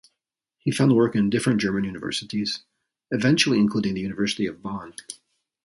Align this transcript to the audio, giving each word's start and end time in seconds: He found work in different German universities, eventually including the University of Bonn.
He 0.57 0.71
found 0.71 0.95
work 0.95 1.15
in 1.15 1.29
different 1.29 1.61
German 1.61 1.83
universities, 1.83 2.63
eventually 3.11 3.59
including 3.59 3.93
the 3.93 4.01
University 4.01 4.47
of 4.47 4.59
Bonn. 4.59 4.95